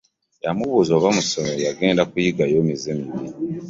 Yamubuuza 0.45 0.91
oba 0.97 1.09
ku 1.15 1.21
ssomero 1.25 1.59
yagenda 1.67 2.07
kuyigayo 2.09 2.57
mize 2.67 2.91
mibi. 2.99 3.27